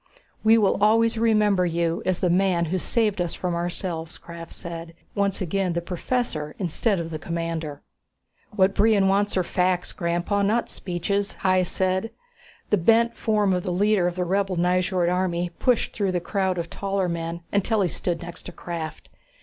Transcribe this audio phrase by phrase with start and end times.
[0.43, 4.95] "We will always remember you as the man who saved us from ourselves," Krafft said,
[5.13, 7.83] once again the professor instead of the commander.
[8.49, 12.09] "What Brion wants are facts, Grandpa, not speeches," Hys said.
[12.71, 16.57] The bent form of the leader of the rebel Nyjord army pushed through the crowd
[16.57, 19.07] of taller men until he stood next to Krafft.